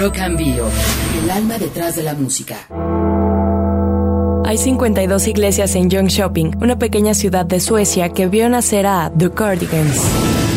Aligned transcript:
Rock 0.00 0.18
and 0.18 0.38
Bio, 0.38 0.68
el 1.22 1.30
alma 1.30 1.58
detrás 1.58 1.96
de 1.96 2.02
la 2.02 2.14
música. 2.14 2.56
Hay 4.44 4.56
52 4.56 5.28
iglesias 5.28 5.74
en 5.74 5.88
Shopping, 5.88 6.52
una 6.62 6.78
pequeña 6.78 7.12
ciudad 7.14 7.44
de 7.44 7.60
Suecia 7.60 8.08
que 8.08 8.28
vio 8.28 8.48
nacer 8.48 8.86
a 8.86 9.12
The 9.16 9.30
Cardigans. 9.30 10.47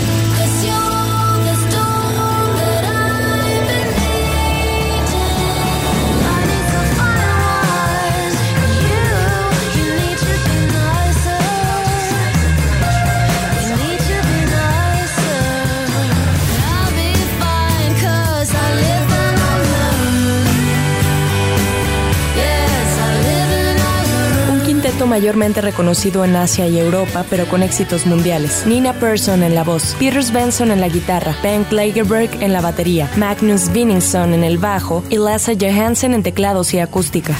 Mayormente 25.05 25.61
reconocido 25.61 26.23
en 26.25 26.35
Asia 26.35 26.67
y 26.67 26.79
Europa, 26.79 27.25
pero 27.29 27.45
con 27.45 27.63
éxitos 27.63 28.05
mundiales. 28.05 28.63
Nina 28.65 28.93
Persson 28.93 29.43
en 29.43 29.55
la 29.55 29.63
voz, 29.63 29.95
Peter 29.99 30.23
Benson 30.31 30.71
en 30.71 30.81
la 30.81 30.89
guitarra, 30.89 31.35
Ben 31.43 31.63
Klagerberg 31.63 32.41
en 32.41 32.53
la 32.53 32.61
batería, 32.61 33.09
Magnus 33.17 33.71
Vinningson 33.71 34.33
en 34.33 34.43
el 34.43 34.57
bajo 34.57 35.03
y 35.09 35.17
Lasse 35.17 35.57
Johansen 35.59 36.13
en 36.13 36.23
teclados 36.23 36.73
y 36.73 36.79
acústica. 36.79 37.35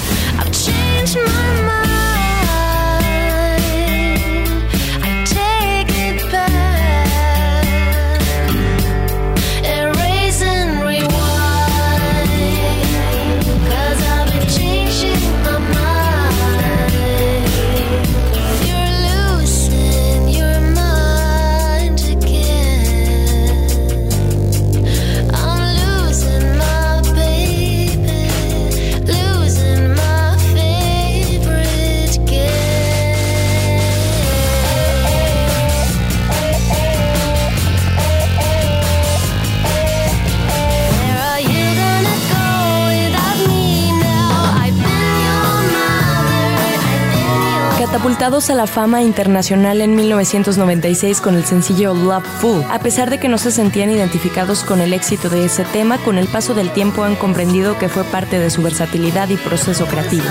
Catapultados 47.81 48.52
a 48.52 48.53
la 48.53 48.68
fama 48.68 49.02
internacional 49.02 49.81
en 49.81 49.96
1996 49.96 51.19
con 51.19 51.34
el 51.34 51.46
sencillo 51.46 51.96
Love 51.96 52.24
Fool. 52.40 52.64
A 52.69 52.78
pesar 52.78 53.09
de 53.09 53.19
que 53.19 53.28
no 53.28 53.40
se 53.40 53.50
sentían 53.50 53.90
identificados 53.90 54.64
con 54.64 54.81
el 54.81 54.94
éxito 54.94 55.30
de 55.30 55.46
ese 55.46 55.64
tema, 55.64 55.97
con 55.97 56.19
el 56.19 56.28
paso 56.28 56.53
del 56.53 56.69
tiempo 56.69 57.03
han 57.03 57.16
comprendido 57.16 57.80
que 57.80 57.90
fue 57.90 58.03
parte 58.03 58.38
de 58.38 58.52
su 58.52 58.62
versatilidad 58.62 59.30
y 59.30 59.36
proceso 59.36 59.88
creativo. 59.88 60.25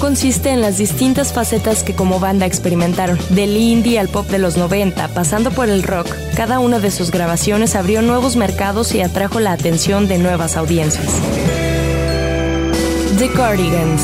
Consiste 0.00 0.50
en 0.50 0.60
las 0.60 0.78
distintas 0.78 1.32
facetas 1.32 1.82
que 1.82 1.94
como 1.94 2.20
banda 2.20 2.46
experimentaron, 2.46 3.18
del 3.30 3.56
indie 3.56 3.98
al 3.98 4.08
pop 4.08 4.26
de 4.26 4.38
los 4.38 4.56
90, 4.56 5.08
pasando 5.08 5.50
por 5.50 5.68
el 5.68 5.82
rock. 5.82 6.08
Cada 6.34 6.58
una 6.58 6.78
de 6.78 6.90
sus 6.90 7.10
grabaciones 7.10 7.76
abrió 7.76 8.02
nuevos 8.02 8.36
mercados 8.36 8.94
y 8.94 9.00
atrajo 9.00 9.40
la 9.40 9.52
atención 9.52 10.08
de 10.08 10.18
nuevas 10.18 10.56
audiencias. 10.56 11.06
The 13.18 13.28
Cardigans. 13.34 14.02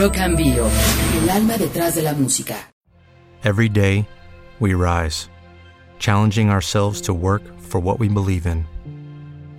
Rock 0.00 0.18
and 0.18 0.36
Bio, 0.36 0.66
el 1.22 1.30
alma 1.30 1.58
detrás 1.58 1.94
de 1.94 2.02
la 2.02 2.14
música. 2.14 2.54
Every 3.44 3.68
day, 3.68 4.06
we 4.60 4.74
rise, 4.74 5.28
challenging 5.98 6.50
ourselves 6.50 7.02
to 7.02 7.12
work 7.12 7.42
for 7.60 7.80
what 7.80 7.98
we 7.98 8.08
believe 8.08 8.46
in. 8.46 8.64